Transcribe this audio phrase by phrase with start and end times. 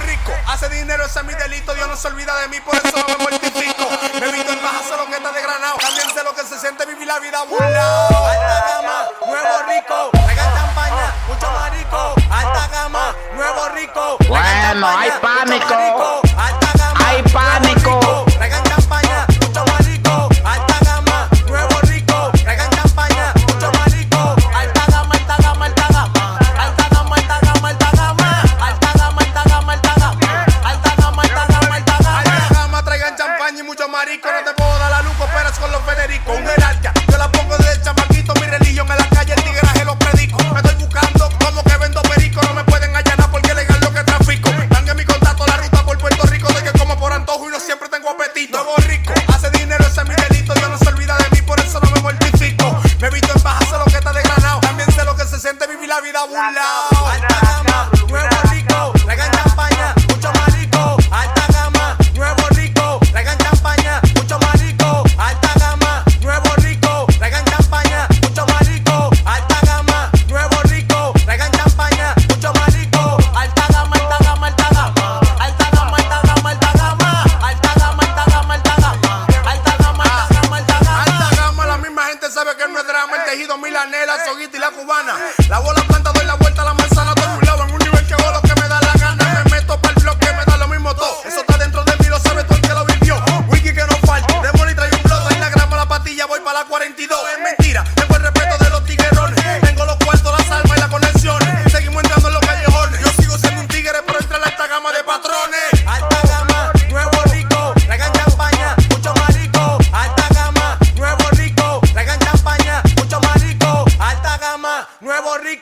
[0.00, 0.32] rico.
[0.46, 1.74] Hace dinero, ese es mi delito.
[1.74, 3.88] Dios no se olvida de mí, por eso me mortifico.
[4.20, 5.76] Me visto en baja, solo que está desgranado.
[5.76, 8.26] También sé lo que se siente vivir la vida burlado.
[8.26, 10.10] Alta gama, nuevo rico.
[10.26, 12.14] Regan campaña, mucho más rico.
[12.30, 14.16] Alta gama, nuevo rico.
[14.28, 16.22] Bueno, hay pánico.
[17.06, 18.03] Hay pánico.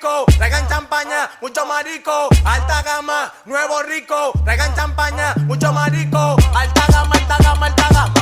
[0.02, 0.26] rico,
[0.68, 7.66] champaña, mucho marico, alta gama, nuevo rico, traigan champaña, mucho marico, alta gama, alta gama,
[7.66, 8.21] alta gama.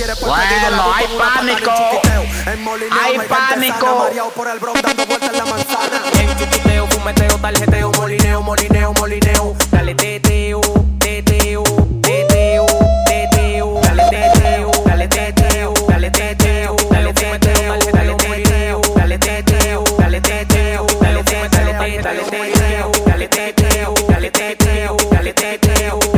[0.00, 1.70] quiere por Bueno, hay pánico.
[3.02, 4.08] Hay pánico.
[4.34, 6.02] por el bron dando vueltas en la manzana.
[6.18, 9.54] En chuchiteo, fumeteo, tarjeteo, molineo, molineo, molineo.
[9.70, 10.60] Dale teteo,
[10.98, 11.62] teteo,
[12.00, 12.66] teteo,
[13.04, 13.80] teteo.
[13.82, 21.22] Dale teteo, dale teteo, dale teteo, dale teteo, dale teteo, dale teteo, dale teteo, dale
[21.22, 26.09] teteo, dale teteo, dale teteo, dale teteo, dale teteo.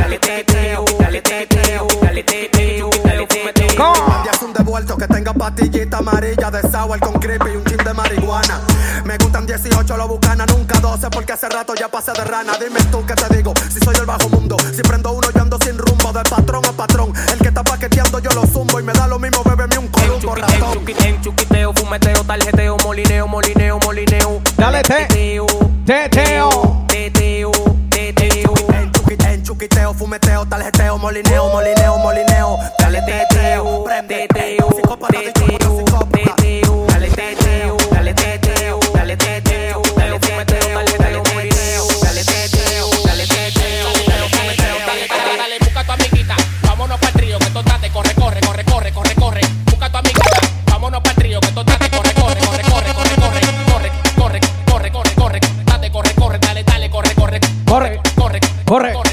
[5.23, 8.59] Tengo pastillita amarilla de sour con creepy y un chin de marihuana.
[9.05, 12.57] Me gustan 18 lo bucana, nunca 12 porque hace rato ya pasé de rana.
[12.59, 15.57] Dime tú qué te digo, si soy el bajo mundo, si prendo uno yo ando
[15.63, 17.13] sin rumbo, de patrón a patrón.
[17.31, 20.35] El que está paqueteando yo lo zumbo y me da lo mismo, bébeme un columbo
[20.35, 20.79] ratón.
[21.05, 24.41] En chuquiteo, fumeteo, tarjeteo, molineo, molineo, molineo.
[24.57, 25.07] Dale, te,
[25.85, 26.32] te, te.
[30.03, 32.59] fumeteo, tarjeteo, molineo, molineo, molineo.
[32.77, 35.13] Dale teteo, prende teteo, psicópata.
[35.13, 37.09] Dale teteo, dale
[38.13, 45.07] teteo, dale teteo, dale fumeteo, dale dale teteo, dale teteo, dale teteo, dale fumeteo, dale
[45.07, 45.59] dale dale.
[45.59, 49.41] Busca tu amiguita, vámonos para el trío que totate, corre, corre, corre, corre, corre, corre.
[49.71, 53.15] Busca tu amiguita, vámonos para el trío que totate, corre, corre, corre, corre, corre, corre,
[53.23, 53.41] corre,
[54.15, 54.41] corre, corre,
[54.91, 55.39] corre, corre,
[55.91, 58.01] corre, corre, dale, dale, corre, corre, corre,
[58.65, 59.12] corre, corre.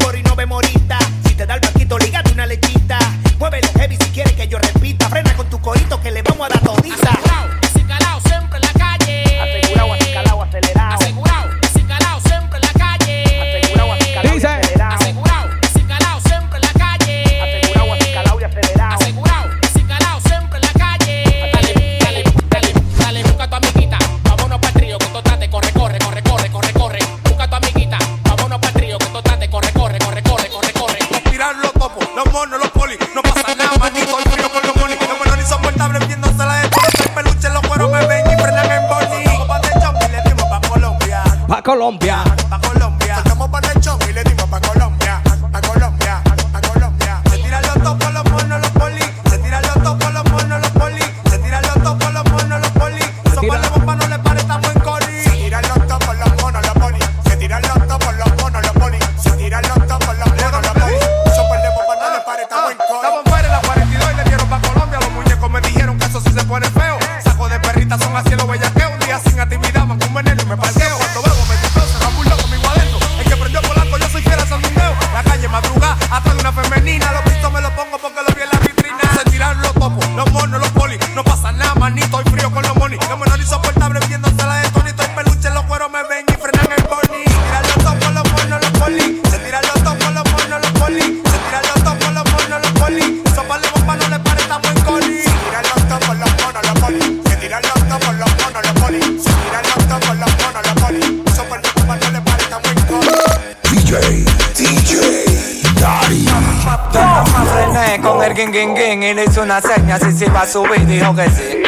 [108.49, 109.19] guin, guin, guin.
[109.19, 111.61] Hizo una seña, si se va a subir, dijo que sí.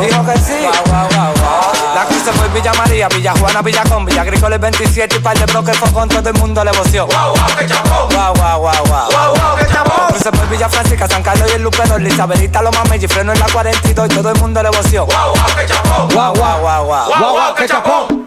[0.00, 0.66] Dijo que sí.
[0.86, 4.58] Wow, wow, wow, la cruz se fue Villa María, Villa Juana, Villa Con, Villa Agrícola
[4.58, 7.06] 27 y par de bloques fue con todo el mundo le voció.
[7.06, 8.08] Wow, wow, que chapó.
[8.14, 9.34] Wow, wow, wow, wow.
[9.34, 9.94] Wow, que chapó.
[9.96, 13.40] La cruz fue Villa Francisca, San Carlos y el Luperón, Elizabethita, Loma Meji, freno en
[13.40, 15.06] la 42 y todo el mundo le voció.
[15.06, 16.08] Wow, wow, que chapó.
[16.14, 17.18] Wow, wow, wow, wow.
[17.18, 18.19] Wow, wow, que chapó.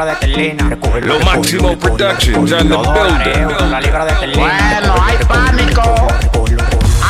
[0.00, 0.78] Libra de terlina.
[1.02, 3.70] Lo Máximo Productions and the building.
[3.70, 4.80] la libra de terlina.
[4.80, 6.08] Bueno, hay pánico.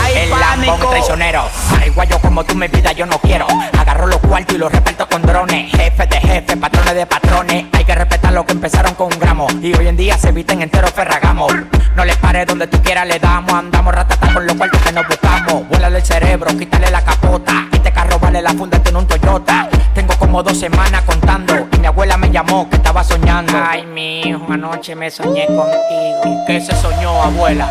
[0.01, 0.89] Hay El pánico.
[0.91, 1.45] traicionero.
[1.71, 3.47] Paraguayo como tú mi vida yo no quiero.
[3.79, 5.71] Agarro los cuartos y los reparto con drones.
[5.73, 7.67] Jefe de jefes, patrones de patrones.
[7.73, 9.47] Hay que respetar lo que empezaron con un gramo.
[9.63, 11.53] Y hoy en día se visten enteros ferragamos.
[11.95, 13.53] No les pares donde tú quieras le damos.
[13.53, 15.69] Andamos ratata con los cuartos que nos buscamos.
[15.69, 17.69] Vuela del cerebro, quítale la capota.
[17.73, 19.69] Este carro vale la funda en un Toyota.
[19.95, 21.69] Tengo como dos semanas contando.
[22.01, 23.53] Abuela me llamó que estaba soñando.
[23.63, 26.45] Ay, mi hijo, anoche me soñé contigo.
[26.47, 27.71] ¿Qué se soñó, abuela?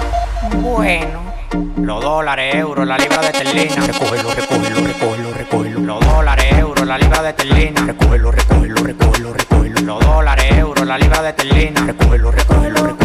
[0.61, 1.33] Bueno.
[1.81, 3.87] Los dólares, euros, la libra de esterlina.
[3.87, 5.79] Recógelo, recógelo, recógelo, recógelo.
[5.79, 7.81] Los dólares, euros, la libra de esterlina.
[7.87, 9.81] Recógelo, recógelo, recógelo, recógelo.
[9.81, 11.29] Los dólares, euros, la libra de.
[11.31, 12.98] Recógelo, recógelo, recógelo, recógelo,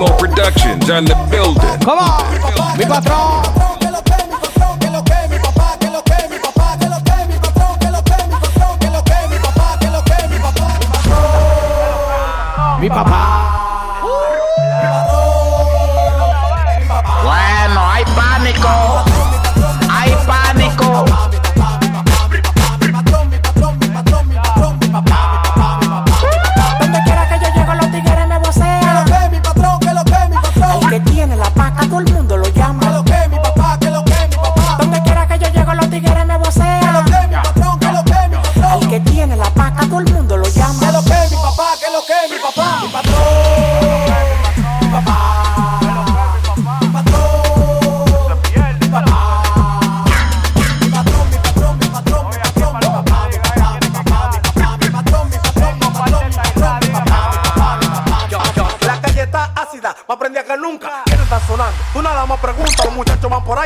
[0.00, 1.78] Primo Productions on the building.
[1.80, 3.79] Come on, mi patrón.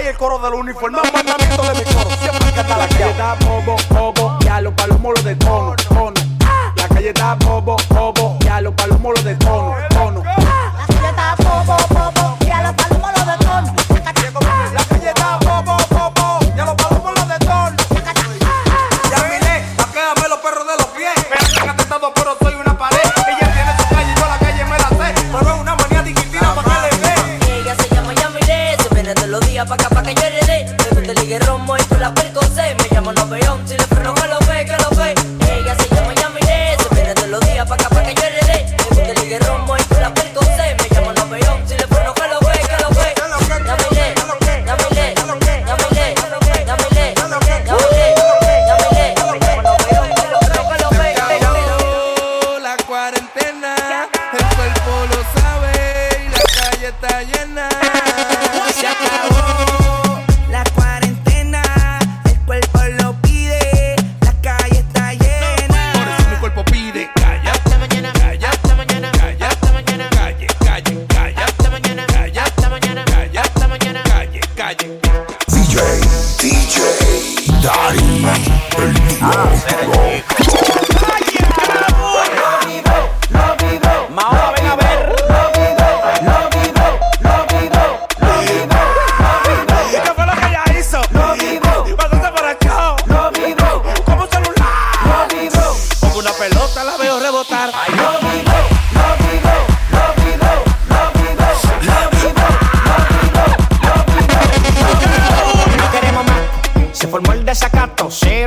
[0.06, 1.13] el coro del uniformado.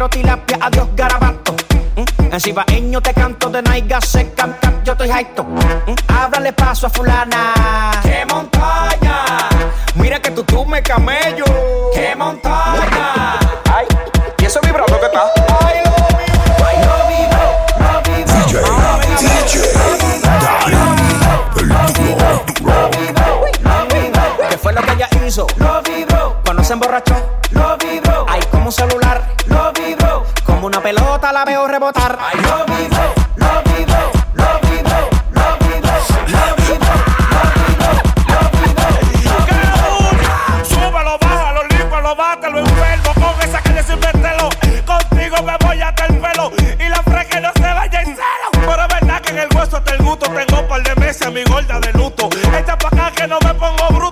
[0.10, 1.56] tilapia, adiós garabato.
[1.96, 5.44] Mm, en cibaeño te canto de naiga, se cap, cap, yo estoy haito.
[5.44, 7.54] Mm, Ábrale paso a fulana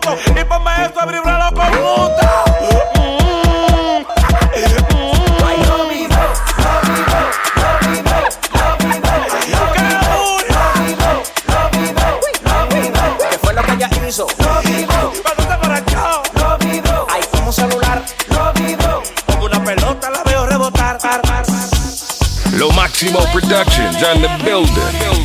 [0.06, 0.22] loco.
[0.40, 2.44] Y ponme eso a vibrar con puta.
[13.42, 14.28] Fue lo que ella hizo?
[14.38, 15.14] Lo vivo.
[16.36, 17.08] Lo vivo.
[17.12, 18.06] Ahí como celular.
[18.30, 19.04] Lo vivo.
[19.26, 21.00] Como una pelota la veo rebotar.
[22.54, 25.25] Lo máximo productions on the building.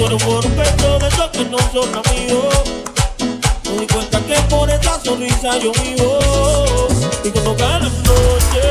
[0.00, 2.54] Eres por un beso de esos que no son amigos.
[3.64, 6.18] Me di cuenta que por esa sonrisa yo vivo.
[7.24, 8.62] Y cuando cae la noche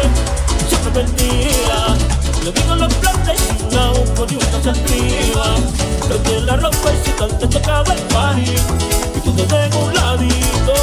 [0.69, 1.97] Siempre mentira.
[2.43, 5.55] Le digo los platos y sin agua Ni una se activa
[6.07, 8.55] Prende la ropa y si tal te tocaba el party.
[9.15, 10.76] Y tú te tengo un ladito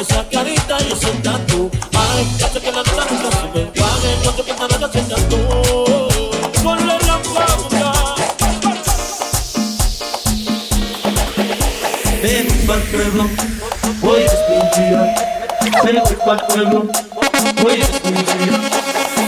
[0.00, 3.18] esa carita y ese tatu Ay, hace que la No nada
[17.74, 18.60] es mi día.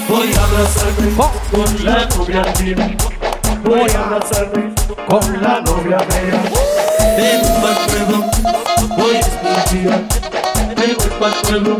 [0.08, 0.44] Voy a
[1.50, 2.96] con la novia mía.
[3.64, 4.74] Voy a abrazarme
[5.08, 6.42] con la novia mía.
[8.96, 10.21] Mi día.
[11.22, 11.76] Pueblo,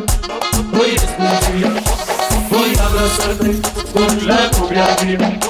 [0.72, 1.72] hoy es mi día.
[2.48, 3.60] Voy a abrazarme
[3.92, 5.40] con la novia mía.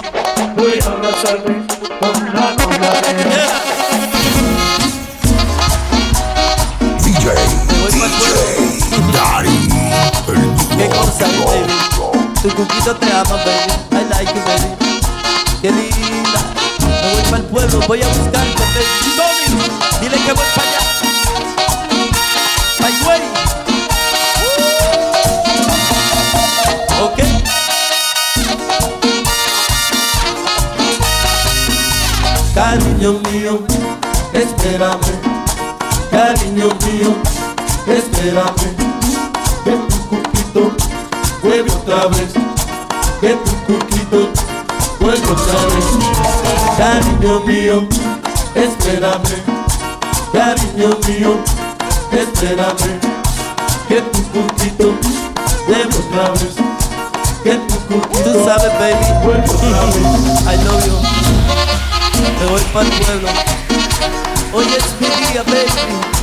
[0.56, 1.66] Voy a abrazarme
[2.00, 3.46] con la novia mía.
[7.04, 7.26] DJ,
[7.90, 8.24] DJ,
[9.12, 9.56] Daddy,
[10.28, 11.76] el ¿Qué cosa, baby?
[12.40, 13.81] Tu cuquito te ama, baby.
[47.62, 47.86] Mío,
[48.56, 49.36] espérame.
[50.32, 51.38] Cariño mío,
[52.10, 52.98] espérame.
[53.88, 54.94] Que tu cuquito
[55.66, 56.54] vuelve otra vez.
[57.44, 59.06] Que tu cuquito Tú sabes, baby.
[59.24, 59.96] vuelve otra vez.
[60.42, 60.98] I love you.
[62.40, 63.28] Me voy para el pueblo.
[64.54, 66.21] Hoy es mi día, baby.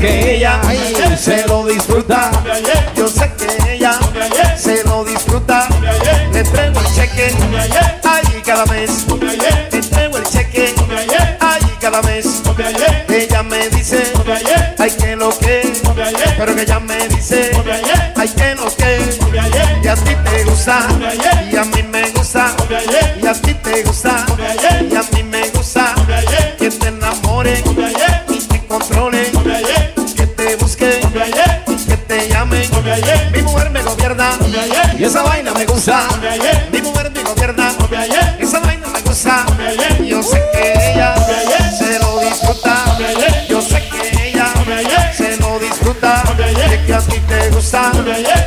[0.00, 0.60] Que ella
[1.16, 2.30] se lo disfruta.
[2.96, 3.98] Yo sé que ella
[4.56, 5.68] se lo disfruta.
[6.32, 7.34] Le traigo el cheque.
[8.02, 9.06] Ay, cada mes.
[9.70, 10.74] Le traigo el cheque.
[11.40, 12.42] Ay, cada mes.
[13.08, 14.02] Ella me dice.
[14.78, 15.72] Ay, que lo que.
[16.38, 17.50] Pero que ella me dice.
[18.16, 18.98] Ay, que lo que.
[19.82, 20.88] Y a ti te gusta.
[21.52, 22.54] Y a mí me gusta.
[23.22, 24.24] Y a ti te gusta.
[24.90, 25.09] Y a mí
[35.00, 36.06] Y esa vaina me gusta.
[36.70, 37.72] Mi mujer me gobierna.
[38.38, 39.46] Esa vaina me gusta.
[40.04, 41.14] Yo sé que ella
[41.70, 42.84] se lo disfruta.
[43.48, 44.52] Yo sé que ella
[45.16, 46.22] se lo disfruta.
[46.36, 47.92] De que a ti te gusta.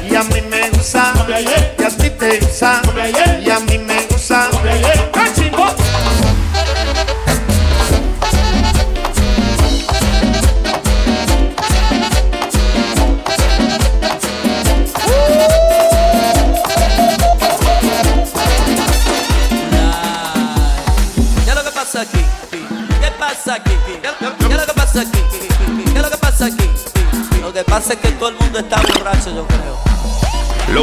[0.08, 1.12] Y a mí me gusta.
[1.28, 2.84] Y a ti te gusta.
[3.44, 4.13] Y a mí me gusta.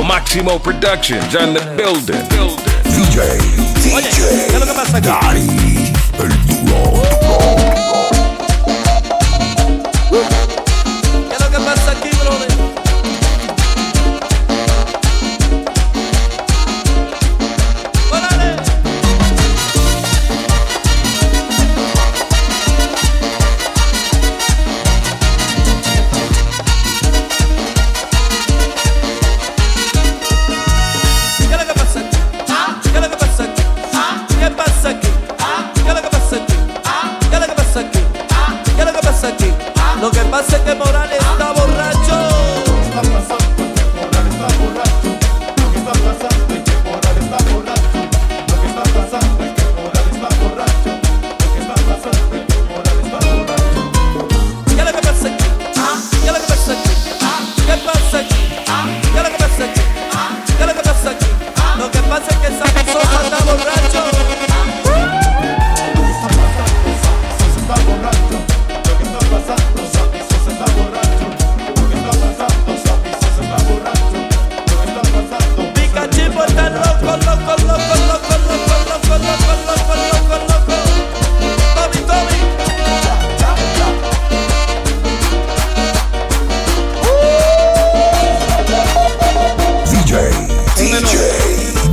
[0.02, 2.16] Máximo Productions and the building.
[2.84, 3.38] DJ,
[3.82, 5.46] DJ, Daddy,
[6.18, 7.79] el duro, duro.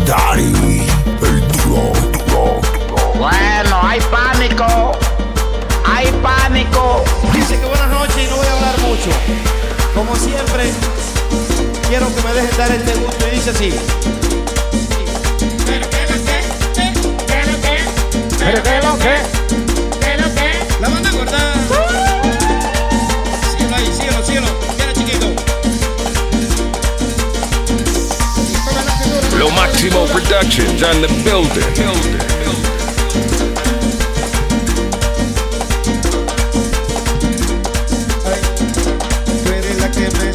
[0.08, 3.14] Dari, el duro, duro, duro.
[3.18, 4.94] Bueno, hay pánico.
[5.84, 7.04] Hay pánico.
[7.34, 9.10] Dice que buenas noches y no voy a hablar mucho.
[9.94, 10.72] Como siempre,
[11.90, 13.74] quiero que me dejen dar el te gusto y dice así.
[15.66, 15.90] ¿Pero
[18.64, 19.18] qué lo que?
[20.80, 21.87] La banda gorda.
[29.38, 31.64] Lo Maximo Productions on the building.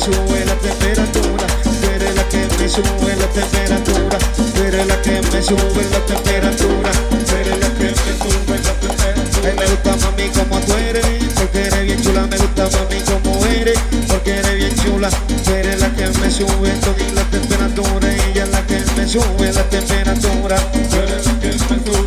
[0.02, 1.46] Sube la temperatura.
[1.62, 1.80] Tú
[2.16, 4.18] la que me sube la temperatura.
[4.36, 6.90] Tú la que me sube la temperatura.
[7.60, 9.54] La que me sube la temperatura.
[9.54, 12.26] Me gusta mami como tú eres, porque eres bien chula.
[12.26, 15.08] Me gusta mami como eres, porque eres bien chula.
[15.78, 16.72] La que me sube
[17.14, 17.71] la temperatura
[19.12, 22.01] sube la temperatura, sube la temperatura.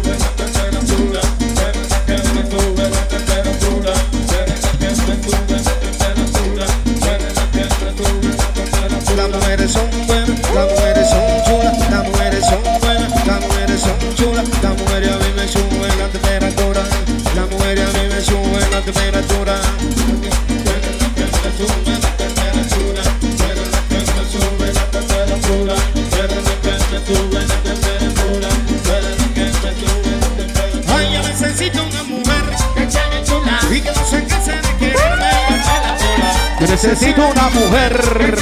[37.15, 38.35] Necesito una mujer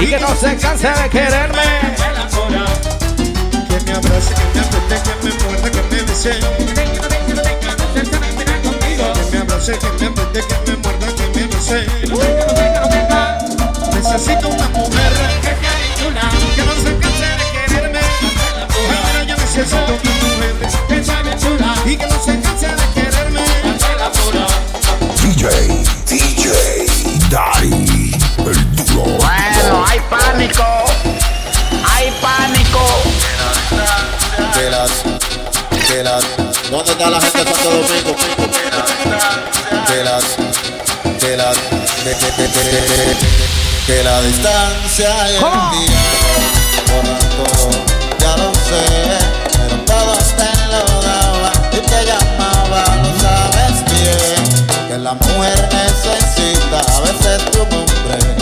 [0.00, 1.62] y que no se canse de quererme.
[3.68, 6.30] Que me abrace, que me apriete, que me muerda, que me bese.
[6.30, 6.86] Que
[9.30, 12.01] me abrace, que me apriete, que me muerda, que me bese.
[36.70, 38.16] ¿Dónde está la gente Santo Domingo?
[39.86, 40.24] Que las,
[43.86, 46.02] que la distancia y el tiempo
[46.88, 47.70] borran todo,
[48.18, 48.84] ya lo sé,
[49.52, 54.42] pero todo te lo daba y te llamaba, lo sabes bien,
[54.88, 58.41] que la mujer necesita a veces tu nombre,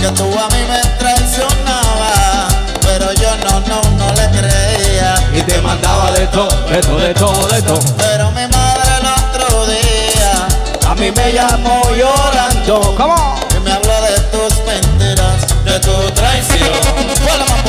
[0.00, 5.14] que tú a mí me traicionabas, pero yo no, no, no le creía.
[5.32, 7.80] Y te mandaba de todo, de todo, de todo, de todo.
[7.96, 10.48] Pero mi madre el otro día
[10.88, 12.94] A mí me llamó llorando.
[12.96, 13.38] ¿Cómo?
[13.56, 17.67] y me habló de tus mentiras, de tu traición.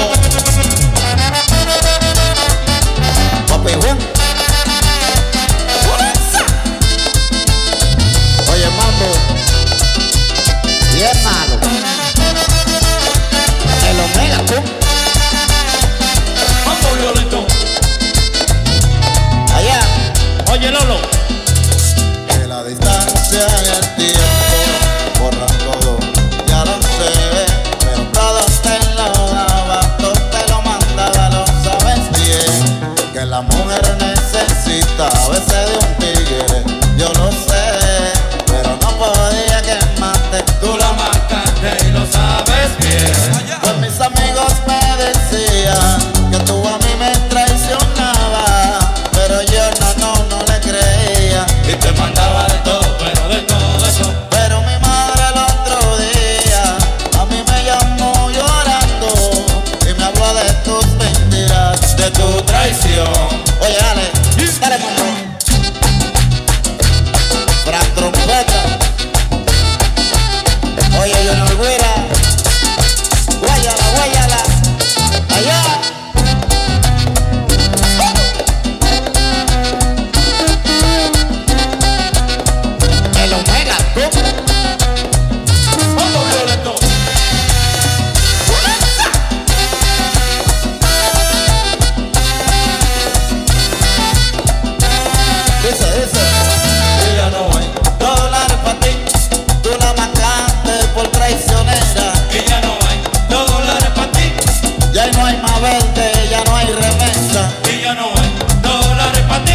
[105.62, 107.52] Verde, ya no hay remesa.
[107.72, 108.30] Y ya no hay
[108.62, 109.54] dólares para ti.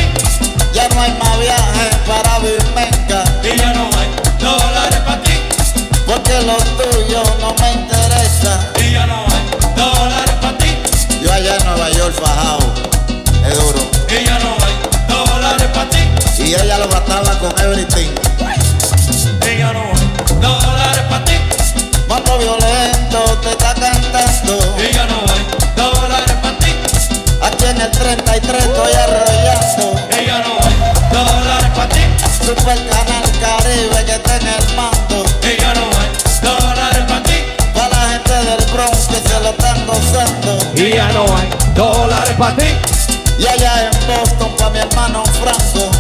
[0.73, 3.25] Ya no hay más viajes para Birmenca.
[3.43, 5.33] Y ya no hay dólares para ti.
[6.07, 8.61] Porque lo tuyo no me interesa.
[8.81, 10.77] Y ya no hay dólares para ti.
[11.23, 12.75] Yo allá en Nueva York fajado.
[13.47, 13.81] Es duro.
[14.09, 14.75] Y ya no hay
[15.09, 15.99] dólares para ti.
[16.38, 18.11] Y ella lo mataba con everything.
[19.51, 21.35] Y ya no hay dólares para ti.
[22.09, 22.74] Mambo violento
[28.16, 28.64] 93.
[30.11, 30.74] Y yo no voy,
[31.12, 32.00] dólares para ti.
[32.44, 35.24] Super Canal Caribe que está en el mando.
[35.42, 36.09] Y yo no voy,
[36.42, 37.35] dólares para ti.
[37.74, 40.59] Para la gente del Bronx que se lo están gozando.
[40.77, 42.66] Y ya no hay dólares para ti.
[43.38, 45.90] Y allá en Boston para mi hermano Franco.